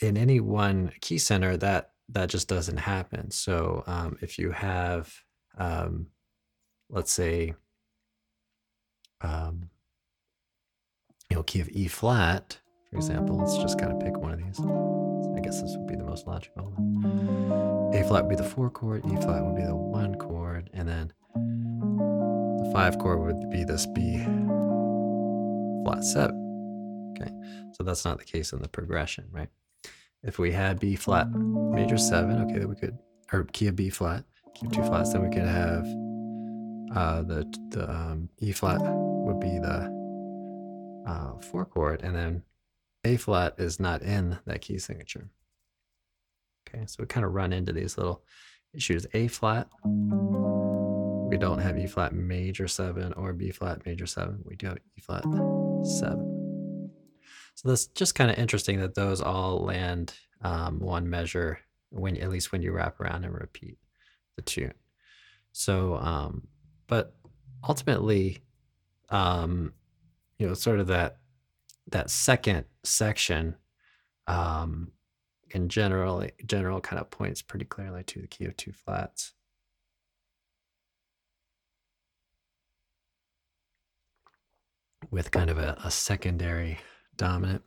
in 0.00 0.16
any 0.16 0.40
one 0.40 0.92
key 1.00 1.18
center, 1.18 1.56
that 1.56 1.92
that 2.08 2.28
just 2.28 2.48
doesn't 2.48 2.78
happen. 2.78 3.30
So 3.30 3.84
um, 3.86 4.16
if 4.20 4.38
you 4.38 4.50
have, 4.50 5.14
um, 5.58 6.06
let's 6.88 7.12
say, 7.12 7.54
um, 9.20 9.70
you 11.28 11.36
know, 11.36 11.42
key 11.42 11.60
of 11.60 11.68
E 11.68 11.86
flat, 11.86 12.58
for 12.90 12.96
example, 12.96 13.36
let's 13.36 13.56
just 13.58 13.78
kind 13.78 13.92
of 13.92 14.00
pick 14.00 14.16
one 14.16 14.32
of 14.32 14.38
these. 14.38 14.58
I 14.60 15.40
guess 15.40 15.62
this 15.62 15.76
would 15.76 15.86
be 15.86 15.94
the 15.94 16.04
most 16.04 16.26
logical. 16.26 16.74
A 17.94 18.02
flat 18.08 18.24
would 18.24 18.30
be 18.30 18.36
the 18.36 18.42
four 18.42 18.68
chord, 18.68 19.04
E 19.06 19.16
flat 19.16 19.44
would 19.44 19.54
be 19.54 19.62
the 19.62 19.76
one 19.76 20.16
chord, 20.16 20.70
and 20.72 20.88
then 20.88 21.12
the 21.34 22.70
five 22.72 22.98
chord 22.98 23.20
would 23.20 23.50
be 23.50 23.62
this 23.62 23.86
B 23.86 24.18
flat 25.84 26.02
seven. 26.02 27.14
Okay, 27.16 27.30
so 27.72 27.84
that's 27.84 28.04
not 28.04 28.18
the 28.18 28.24
case 28.24 28.52
in 28.52 28.60
the 28.60 28.68
progression, 28.68 29.26
right? 29.30 29.48
If 30.24 30.38
we 30.38 30.50
had 30.50 30.80
B 30.80 30.96
flat 30.96 31.30
major 31.30 31.96
seven, 31.96 32.42
okay, 32.42 32.58
then 32.58 32.68
we 32.68 32.74
could, 32.74 32.98
or 33.32 33.44
key 33.44 33.68
of 33.68 33.76
B 33.76 33.88
flat, 33.90 34.24
key 34.54 34.66
of 34.66 34.72
two 34.72 34.82
flats, 34.82 35.12
then 35.12 35.22
we 35.22 35.32
could 35.32 35.46
have 35.46 35.86
uh, 36.94 37.22
the 37.22 37.46
the 37.70 37.88
um, 37.88 38.28
E 38.40 38.50
flat 38.50 38.80
would 38.82 39.38
be 39.38 39.58
the 39.60 41.04
uh, 41.06 41.38
four 41.40 41.64
chord, 41.64 42.02
and 42.02 42.16
then 42.16 42.42
A 43.04 43.16
flat 43.16 43.54
is 43.58 43.80
not 43.80 44.02
in 44.02 44.38
that 44.46 44.60
key 44.60 44.78
signature. 44.78 45.30
Okay, 46.68 46.84
so 46.86 46.96
we 47.00 47.06
kind 47.06 47.24
of 47.24 47.32
run 47.32 47.52
into 47.52 47.72
these 47.72 47.96
little 47.96 48.22
issues. 48.74 49.06
A 49.14 49.28
flat, 49.28 49.68
we 49.84 51.36
don't 51.38 51.60
have 51.60 51.78
E 51.78 51.86
flat 51.86 52.12
major 52.12 52.68
seven 52.68 53.12
or 53.14 53.32
B 53.32 53.50
flat 53.50 53.84
major 53.86 54.06
seven. 54.06 54.40
We 54.44 54.56
do 54.56 54.68
have 54.68 54.78
E 54.96 55.00
flat 55.00 55.24
seven. 55.82 56.90
So 57.54 57.68
that's 57.68 57.86
just 57.86 58.14
kind 58.14 58.30
of 58.30 58.38
interesting 58.38 58.80
that 58.80 58.94
those 58.94 59.20
all 59.20 59.64
land 59.64 60.14
um, 60.42 60.78
one 60.80 61.08
measure 61.08 61.58
when 61.90 62.16
at 62.16 62.30
least 62.30 62.52
when 62.52 62.62
you 62.62 62.72
wrap 62.72 63.00
around 63.00 63.24
and 63.24 63.34
repeat 63.34 63.78
the 64.36 64.42
tune. 64.42 64.74
So, 65.52 65.96
um, 65.96 66.46
but 66.86 67.14
ultimately, 67.66 68.38
um, 69.08 69.72
you 70.38 70.46
know, 70.46 70.54
sort 70.54 70.80
of 70.80 70.86
that 70.88 71.16
that 71.88 72.10
second 72.10 72.64
section 72.84 73.56
um, 74.26 74.92
in 75.50 75.68
general 75.68 76.24
general 76.46 76.80
kind 76.80 77.00
of 77.00 77.10
points 77.10 77.42
pretty 77.42 77.64
clearly 77.64 78.02
to 78.04 78.20
the 78.20 78.28
key 78.28 78.44
of 78.46 78.56
two 78.56 78.72
flats. 78.72 79.32
With 85.10 85.30
kind 85.32 85.50
of 85.50 85.58
a, 85.58 85.76
a 85.84 85.90
secondary 85.90 86.78
dominant 87.16 87.62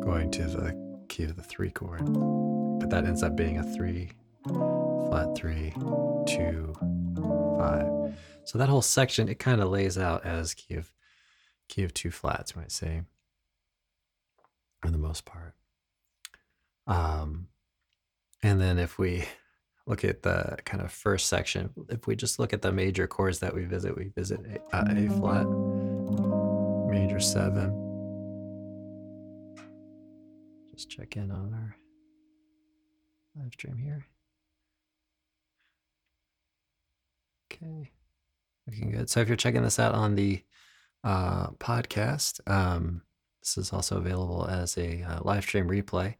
going 0.00 0.30
to 0.32 0.42
the 0.44 1.04
key 1.08 1.24
of 1.24 1.36
the 1.36 1.42
three 1.42 1.70
chord, 1.70 2.00
but 2.80 2.88
that 2.90 3.04
ends 3.04 3.22
up 3.22 3.36
being 3.36 3.58
a 3.58 3.62
three, 3.62 4.10
flat 4.44 5.36
three, 5.36 5.72
two, 6.26 6.72
five. 7.58 8.14
So 8.44 8.56
that 8.58 8.68
whole 8.68 8.82
section 8.82 9.28
it 9.28 9.38
kind 9.38 9.60
of 9.60 9.68
lays 9.68 9.98
out 9.98 10.24
as 10.24 10.54
key 10.54 10.74
of 10.74 10.90
key 11.70 11.84
of 11.84 11.94
two 11.94 12.10
flats, 12.10 12.52
you 12.54 12.60
might 12.60 12.72
say 12.72 13.02
for 14.82 14.90
the 14.90 14.98
most 14.98 15.24
part. 15.24 15.54
Um, 16.86 17.48
and 18.42 18.60
then 18.60 18.78
if 18.78 18.98
we 18.98 19.24
look 19.86 20.04
at 20.04 20.22
the 20.22 20.58
kind 20.64 20.82
of 20.82 20.92
first 20.92 21.28
section, 21.28 21.70
if 21.88 22.06
we 22.06 22.16
just 22.16 22.38
look 22.38 22.52
at 22.52 22.62
the 22.62 22.72
major 22.72 23.06
chords 23.06 23.38
that 23.38 23.54
we 23.54 23.64
visit, 23.64 23.96
we 23.96 24.08
visit 24.08 24.40
A, 24.72 24.76
uh, 24.76 24.84
a 24.88 25.08
flat, 25.08 25.46
major 26.90 27.20
seven. 27.20 27.86
Just 30.74 30.90
check 30.90 31.16
in 31.16 31.30
on 31.30 31.52
our 31.54 31.76
live 33.36 33.52
stream 33.52 33.78
here. 33.78 34.06
Okay, 37.52 37.90
looking 38.66 38.90
good. 38.90 39.08
So 39.08 39.20
if 39.20 39.28
you're 39.28 39.36
checking 39.36 39.62
this 39.62 39.78
out 39.78 39.94
on 39.94 40.14
the 40.14 40.42
uh, 41.04 41.48
podcast, 41.52 42.40
um, 42.50 43.02
this 43.42 43.56
is 43.56 43.72
also 43.72 43.96
available 43.96 44.46
as 44.46 44.76
a 44.76 45.02
uh, 45.02 45.20
live 45.22 45.44
stream 45.44 45.68
replay 45.68 46.16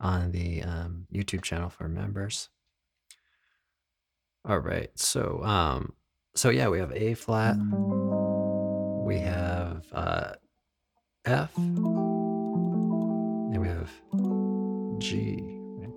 on 0.00 0.32
the 0.32 0.62
um, 0.62 1.06
YouTube 1.12 1.42
channel 1.42 1.68
for 1.70 1.88
members. 1.88 2.48
All 4.46 4.58
right, 4.58 4.90
so 4.94 5.42
um, 5.44 5.94
so 6.34 6.50
yeah, 6.50 6.68
we 6.68 6.78
have 6.78 6.92
A 6.92 7.14
flat, 7.14 7.56
we 9.04 9.18
have 9.18 9.86
uh, 9.92 10.32
F, 11.24 11.56
and 11.56 11.78
we 13.58 13.68
have 13.68 13.90
G. 14.98 15.38
Okay. 15.78 15.92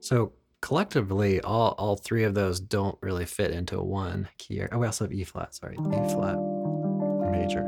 So 0.00 0.32
collectively, 0.66 1.40
all 1.42 1.76
all 1.78 1.94
three 1.94 2.24
of 2.24 2.34
those 2.34 2.58
don't 2.58 2.98
really 3.00 3.24
fit 3.24 3.52
into 3.52 3.80
one 3.80 4.28
key. 4.36 4.60
Oh, 4.72 4.78
we 4.78 4.86
also 4.86 5.04
have 5.04 5.12
E 5.12 5.22
flat. 5.22 5.54
Sorry, 5.54 5.76
E 5.76 6.08
flat 6.10 6.36
major. 7.30 7.62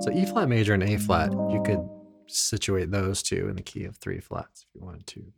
So 0.00 0.12
E 0.12 0.24
flat 0.24 0.48
major 0.48 0.72
and 0.72 0.84
A 0.84 0.98
flat, 0.98 1.32
you 1.32 1.60
could 1.66 1.80
situate 2.28 2.92
those 2.92 3.24
two 3.24 3.48
in 3.48 3.56
the 3.56 3.62
key 3.62 3.86
of 3.86 3.96
three 3.96 4.20
flats 4.20 4.66
if 4.68 4.68
you 4.76 4.86
wanted 4.86 5.04
to. 5.08 5.32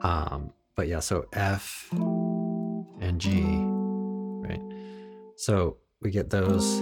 Um, 0.00 0.54
but 0.76 0.88
yeah, 0.88 1.00
so 1.00 1.26
F 1.34 1.88
and 1.92 3.20
G, 3.20 3.42
right? 4.48 4.62
So 5.36 5.76
we 6.00 6.10
get 6.10 6.30
those, 6.30 6.80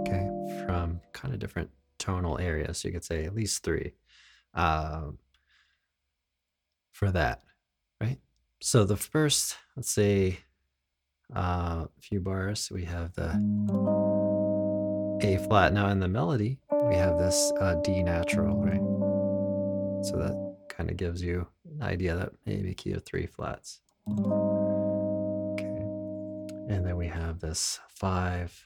okay, 0.00 0.28
from 0.66 1.00
kind 1.12 1.32
of 1.32 1.38
different 1.38 1.70
tonal 2.02 2.38
areas. 2.38 2.78
So 2.78 2.88
you 2.88 2.94
could 2.94 3.04
say 3.04 3.24
at 3.24 3.34
least 3.34 3.62
three 3.62 3.94
um, 4.54 5.18
for 6.90 7.10
that, 7.10 7.42
right? 8.00 8.18
so 8.62 8.84
the 8.84 8.96
first, 8.96 9.56
let's 9.76 9.90
say, 9.90 10.38
uh, 11.34 11.86
few 12.00 12.20
bars, 12.20 12.70
we 12.70 12.84
have 12.84 13.12
the 13.14 13.30
A 15.22 15.36
flat. 15.48 15.72
Now 15.72 15.88
in 15.88 15.98
the 15.98 16.08
melody, 16.08 16.58
we 16.70 16.94
have 16.94 17.18
this 17.18 17.52
uh, 17.58 17.74
D 17.82 18.02
natural, 18.02 18.56
right? 18.62 18.80
So 20.04 20.16
that 20.16 20.56
kind 20.68 20.90
of 20.90 20.96
gives 20.96 21.22
you 21.22 21.46
an 21.64 21.82
idea 21.82 22.14
that 22.16 22.32
maybe 22.46 22.74
key 22.74 22.92
of 22.92 23.04
three 23.04 23.26
flats. 23.26 23.80
Okay. 24.08 25.64
And 26.68 26.86
then 26.86 26.96
we 26.96 27.08
have 27.08 27.40
this 27.40 27.80
five 27.88 28.64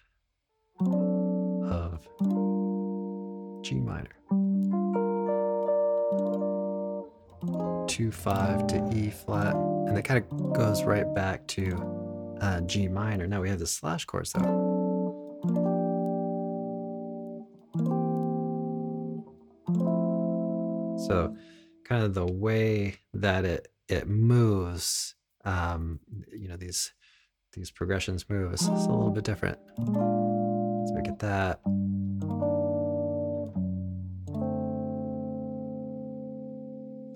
of 0.80 2.06
G 3.66 3.74
minor. 3.74 4.14
Two 7.88 8.12
five 8.12 8.68
to 8.68 8.88
E 8.94 9.10
flat, 9.10 9.56
and 9.56 9.96
that 9.96 10.04
kind 10.04 10.22
of 10.22 10.52
goes 10.52 10.84
right 10.84 11.12
back 11.16 11.44
to 11.48 12.36
uh, 12.40 12.60
G 12.60 12.86
minor. 12.86 13.26
Now 13.26 13.40
we 13.40 13.48
have 13.48 13.58
the 13.58 13.66
slash 13.66 14.04
chords 14.04 14.32
though. 14.32 14.40
So, 21.08 21.36
kind 21.84 22.04
of 22.04 22.14
the 22.14 22.24
way 22.24 22.98
that 23.14 23.44
it 23.44 23.66
it 23.88 24.06
moves, 24.06 25.16
um, 25.44 25.98
you 26.32 26.46
know, 26.46 26.56
these 26.56 26.92
these 27.52 27.72
progressions 27.72 28.30
move 28.30 28.54
is 28.54 28.68
a 28.68 28.70
little 28.70 29.10
bit 29.10 29.24
different. 29.24 29.58
So 29.76 30.92
we 30.94 31.02
get 31.02 31.18
that. 31.18 31.60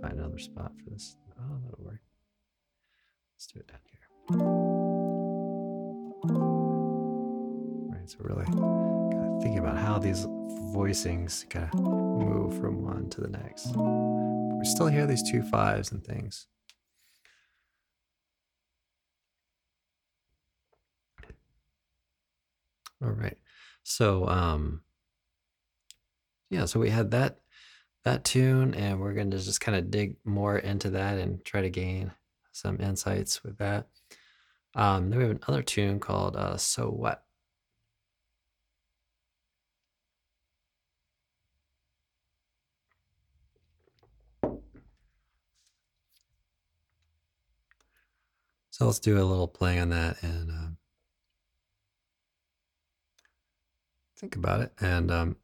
Find 0.01 0.19
another 0.19 0.39
spot 0.39 0.73
for 0.83 0.91
this. 0.91 1.17
Oh, 1.39 1.59
that'll 1.65 1.85
work. 1.85 2.01
Let's 3.35 3.47
do 3.47 3.61
it 3.61 3.69
down 3.69 3.81
here. 3.85 4.01
Right, 7.91 8.09
so 8.09 8.19
really 8.21 8.45
kind 8.45 9.37
of 9.37 9.43
thinking 9.43 9.59
about 9.59 9.79
how 9.79 9.99
these 9.99 10.27
voicings 10.75 11.49
kind 11.51 11.69
of 11.73 11.81
move 11.81 12.59
from 12.61 12.83
one 12.83 13.11
to 13.11 13.21
the 13.21 13.29
next. 13.29 13.75
We 13.77 14.65
still 14.65 14.87
hear 14.87 15.07
these 15.07 15.23
two 15.29 15.43
fives 15.43 15.91
and 15.93 16.05
things. 16.05 16.47
All 23.03 23.11
right. 23.11 23.39
So 23.83 24.29
um 24.29 24.83
yeah, 26.51 26.65
so 26.67 26.81
we 26.81 26.91
had 26.91 27.11
that 27.13 27.40
that 28.05 28.25
tune 28.25 28.75
and 28.75 29.01
we're 29.01 29.15
going 29.15 29.31
to 29.31 29.39
just 29.39 29.61
kind 29.61 29.77
of 29.77 29.91
dig 29.91 30.17
more 30.25 30.59
into 30.59 30.91
that 30.91 31.19
and 31.19 31.45
try 31.45 31.61
to 31.63 31.71
gain 31.71 32.13
some 32.53 32.81
insights 32.81 33.43
with 33.45 33.59
that. 33.59 33.89
Um 34.75 35.11
then 35.11 35.19
we 35.19 35.25
have 35.27 35.39
another 35.47 35.63
tune 35.63 36.01
called 36.01 36.37
uh 36.37 36.57
So 36.57 36.91
What. 36.91 37.25
So 48.81 48.87
let's 48.87 48.99
do 48.99 49.19
a 49.19 49.25
little 49.25 49.47
play 49.47 49.79
on 49.79 49.91
that 49.91 50.23
and 50.23 50.51
um, 50.51 50.79
think 54.17 54.37
about 54.37 54.63
it. 54.63 54.73
And, 54.81 55.11
um, 55.11 55.37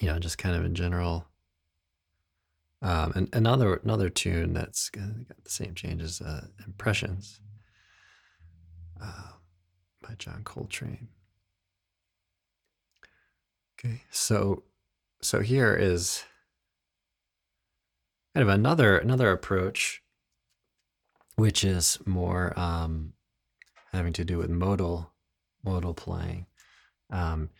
you 0.00 0.08
know, 0.08 0.18
just 0.18 0.38
kind 0.38 0.56
of 0.56 0.64
in 0.64 0.74
general. 0.74 1.26
Um, 2.80 3.12
and 3.16 3.28
another 3.32 3.74
another 3.76 4.08
tune 4.08 4.52
that's 4.52 4.88
got 4.90 5.04
the 5.42 5.50
same 5.50 5.74
changes, 5.74 6.20
uh, 6.20 6.46
"Impressions" 6.64 7.40
uh, 9.02 9.32
by 10.00 10.14
John 10.16 10.42
Coltrane. 10.44 11.08
Okay, 13.78 14.02
so 14.10 14.62
so 15.20 15.40
here 15.40 15.74
is 15.74 16.24
kind 18.34 18.48
of 18.48 18.54
another 18.54 18.96
another 18.96 19.32
approach 19.32 20.02
which 21.38 21.62
is 21.62 22.00
more 22.04 22.52
um, 22.58 23.12
having 23.92 24.12
to 24.12 24.24
do 24.24 24.38
with 24.38 24.50
modal 24.50 25.12
modal 25.62 25.94
playing. 25.94 26.46
Um, 27.10 27.50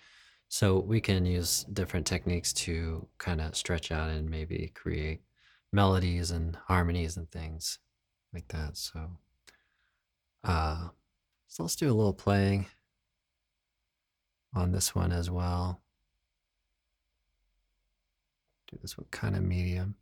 so 0.48 0.78
we 0.78 1.00
can 1.00 1.26
use 1.26 1.64
different 1.64 2.06
techniques 2.06 2.52
to 2.52 3.06
kind 3.18 3.40
of 3.40 3.54
stretch 3.54 3.92
out 3.92 4.10
and 4.10 4.30
maybe 4.30 4.72
create 4.74 5.20
melodies 5.72 6.30
and 6.30 6.56
harmonies 6.66 7.16
and 7.16 7.30
things 7.30 7.78
like 8.32 8.48
that. 8.48 8.76
So, 8.76 9.10
uh, 10.44 10.88
so 11.48 11.62
let's 11.62 11.76
do 11.76 11.90
a 11.90 11.92
little 11.92 12.14
playing 12.14 12.66
on 14.54 14.72
this 14.72 14.94
one 14.94 15.12
as 15.12 15.30
well. 15.30 15.82
Do 18.70 18.78
this 18.80 18.96
one 18.96 19.06
kind 19.10 19.36
of 19.36 19.42
medium. 19.42 19.96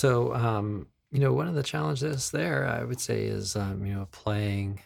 So, 0.00 0.34
um, 0.34 0.86
you 1.10 1.18
know, 1.18 1.34
one 1.34 1.46
of 1.46 1.54
the 1.54 1.62
challenges 1.62 2.30
there, 2.30 2.66
I 2.66 2.84
would 2.84 2.98
say, 2.98 3.24
is 3.24 3.54
um, 3.54 3.84
you 3.84 3.92
know, 3.92 4.08
playing, 4.10 4.80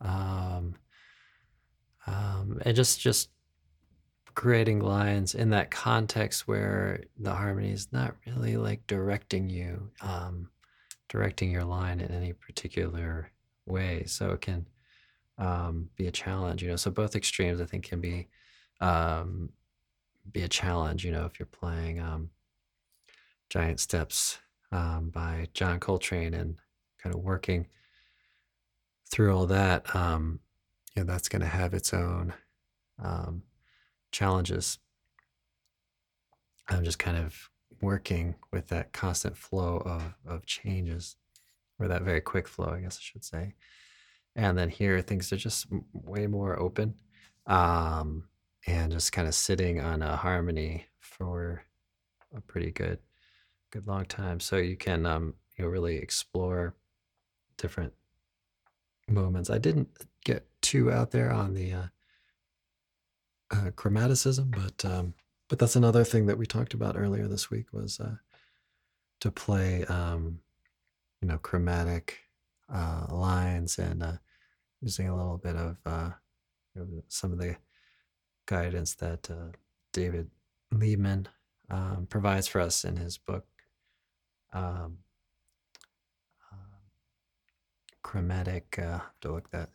um, 0.00 0.76
um, 2.06 2.62
and 2.64 2.74
just 2.74 2.98
just 2.98 3.28
creating 4.34 4.80
lines 4.80 5.34
in 5.34 5.50
that 5.50 5.70
context 5.70 6.48
where 6.48 7.04
the 7.18 7.34
harmony 7.34 7.70
is 7.70 7.92
not 7.92 8.16
really 8.26 8.56
like 8.56 8.86
directing 8.86 9.50
you, 9.50 9.90
um, 10.00 10.48
directing 11.10 11.50
your 11.50 11.64
line 11.64 12.00
in 12.00 12.10
any 12.10 12.32
particular 12.32 13.30
way. 13.66 14.04
So 14.06 14.30
it 14.30 14.40
can 14.40 14.66
um, 15.36 15.90
be 15.96 16.06
a 16.06 16.10
challenge, 16.10 16.62
you 16.62 16.70
know. 16.70 16.76
So 16.76 16.90
both 16.90 17.14
extremes, 17.14 17.60
I 17.60 17.66
think, 17.66 17.84
can 17.84 18.00
be 18.00 18.28
be 20.32 20.42
a 20.42 20.48
challenge, 20.48 21.04
you 21.04 21.12
know, 21.12 21.26
if 21.26 21.38
you're 21.38 21.44
playing 21.44 22.30
Giant 23.50 23.80
Steps 23.80 24.38
um, 24.72 25.10
by 25.10 25.48
John 25.54 25.80
Coltrane 25.80 26.34
and 26.34 26.56
kind 27.02 27.14
of 27.14 27.22
working 27.22 27.66
through 29.10 29.36
all 29.36 29.46
that, 29.46 29.94
um, 29.94 30.40
you 30.94 31.02
know, 31.04 31.12
that's 31.12 31.28
going 31.28 31.42
to 31.42 31.48
have 31.48 31.74
its 31.74 31.94
own 31.94 32.34
um, 33.02 33.42
challenges. 34.10 34.78
I'm 36.68 36.84
just 36.84 36.98
kind 36.98 37.16
of 37.16 37.50
working 37.80 38.34
with 38.52 38.68
that 38.68 38.92
constant 38.92 39.36
flow 39.36 39.82
of, 39.84 40.14
of 40.26 40.46
changes, 40.46 41.16
or 41.78 41.88
that 41.88 42.02
very 42.02 42.20
quick 42.20 42.48
flow, 42.48 42.70
I 42.70 42.80
guess 42.80 42.98
I 42.98 43.02
should 43.02 43.24
say. 43.24 43.54
And 44.34 44.56
then 44.58 44.68
here, 44.68 45.00
things 45.00 45.32
are 45.32 45.36
just 45.36 45.66
way 45.92 46.26
more 46.26 46.58
open 46.58 46.94
um, 47.46 48.24
and 48.66 48.92
just 48.92 49.12
kind 49.12 49.28
of 49.28 49.34
sitting 49.34 49.80
on 49.80 50.02
a 50.02 50.16
harmony 50.16 50.86
for 51.00 51.62
a 52.34 52.40
pretty 52.40 52.70
good, 52.70 52.98
good 53.76 53.86
long 53.86 54.06
time. 54.06 54.40
So 54.40 54.56
you 54.56 54.76
can, 54.76 55.04
um, 55.04 55.34
you 55.56 55.64
know, 55.64 55.70
really 55.70 55.96
explore 55.96 56.74
different 57.58 57.92
moments. 59.08 59.50
I 59.50 59.58
didn't 59.58 59.88
get 60.24 60.46
too 60.62 60.90
out 60.90 61.10
there 61.10 61.30
on 61.30 61.52
the 61.52 61.72
uh, 61.72 61.86
uh, 63.50 63.70
chromaticism, 63.72 64.50
but 64.50 64.90
um, 64.90 65.14
but 65.48 65.58
that's 65.58 65.76
another 65.76 66.04
thing 66.04 66.26
that 66.26 66.38
we 66.38 66.46
talked 66.46 66.74
about 66.74 66.96
earlier 66.96 67.28
this 67.28 67.50
week 67.50 67.72
was 67.72 68.00
uh, 68.00 68.16
to 69.20 69.30
play, 69.30 69.84
um, 69.84 70.40
you 71.20 71.28
know, 71.28 71.38
chromatic 71.38 72.18
uh, 72.72 73.06
lines 73.10 73.78
and 73.78 74.02
uh, 74.02 74.16
using 74.80 75.08
a 75.08 75.16
little 75.16 75.38
bit 75.38 75.54
of 75.54 75.76
uh, 75.84 76.10
you 76.74 76.80
know, 76.80 77.02
some 77.08 77.30
of 77.30 77.38
the 77.38 77.56
guidance 78.46 78.94
that 78.94 79.30
uh, 79.30 79.52
David 79.92 80.30
Liebman 80.72 81.26
um, 81.70 82.06
provides 82.08 82.48
for 82.48 82.60
us 82.60 82.84
in 82.84 82.96
his 82.96 83.18
book. 83.18 83.46
Um, 84.52 84.98
uh, 86.52 86.56
chromatic. 88.02 88.78
Uh, 88.78 89.00
to 89.20 89.32
look 89.32 89.50
that 89.50 89.70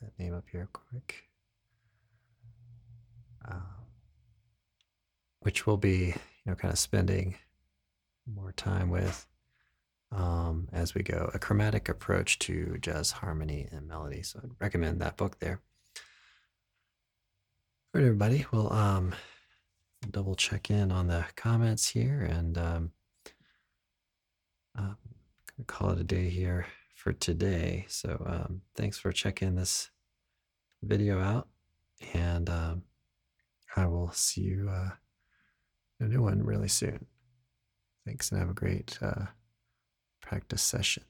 that 0.00 0.18
name 0.18 0.34
up 0.34 0.44
here 0.50 0.68
quick. 0.72 1.24
Um, 3.44 3.62
which 5.40 5.66
we'll 5.66 5.76
be, 5.76 6.06
you 6.06 6.14
know, 6.46 6.54
kind 6.54 6.72
of 6.72 6.78
spending 6.78 7.36
more 8.26 8.52
time 8.52 8.90
with 8.90 9.26
um, 10.12 10.68
as 10.72 10.94
we 10.94 11.02
go. 11.02 11.30
A 11.34 11.38
chromatic 11.38 11.88
approach 11.88 12.38
to 12.40 12.76
jazz 12.80 13.12
harmony 13.12 13.68
and 13.70 13.88
melody. 13.88 14.22
So 14.22 14.40
I'd 14.42 14.50
recommend 14.60 15.00
that 15.00 15.16
book 15.16 15.38
there. 15.38 15.60
All 17.94 18.00
right, 18.00 18.06
everybody. 18.06 18.46
We'll 18.52 18.72
um, 18.72 19.14
double 20.10 20.34
check 20.34 20.70
in 20.70 20.92
on 20.92 21.06
the 21.06 21.24
comments 21.36 21.88
here 21.88 22.20
and 22.20 22.58
um, 22.58 22.92
um, 24.78 24.96
call 25.66 25.90
it 25.90 26.00
a 26.00 26.04
day 26.04 26.28
here 26.28 26.66
for 26.94 27.12
today. 27.12 27.84
So 27.88 28.22
um, 28.26 28.62
thanks 28.76 28.98
for 28.98 29.12
checking 29.12 29.56
this 29.56 29.90
video 30.82 31.20
out, 31.20 31.48
and 32.14 32.48
um, 32.48 32.82
I 33.76 33.86
will 33.86 34.12
see 34.12 34.42
you 34.42 34.70
uh, 34.70 34.90
a 36.00 36.04
new 36.04 36.22
one 36.22 36.44
really 36.44 36.68
soon. 36.68 37.06
Thanks, 38.06 38.30
and 38.30 38.40
have 38.40 38.50
a 38.50 38.54
great 38.54 38.98
uh, 39.02 39.26
practice 40.20 40.62
session. 40.62 41.07